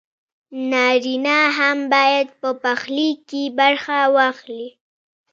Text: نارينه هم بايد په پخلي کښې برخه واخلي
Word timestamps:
نارينه 0.71 1.37
هم 1.57 1.77
بايد 1.93 2.27
په 2.41 2.49
پخلي 2.63 3.09
کښې 3.29 3.43
برخه 3.59 3.97
واخلي 4.15 4.67